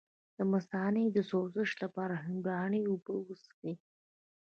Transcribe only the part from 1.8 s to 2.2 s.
لپاره